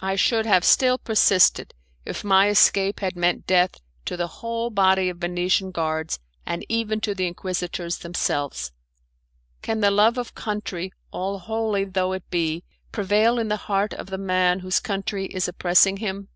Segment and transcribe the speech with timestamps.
[0.00, 1.74] I should have still persisted
[2.04, 7.00] if my escape had meant death to the whole body of Venetian guards, and even
[7.02, 8.72] to the Inquisitors themselves.
[9.62, 14.08] Can the love of country, all holy though it be, prevail in the heart of
[14.10, 16.30] the man whose country is oppressing him?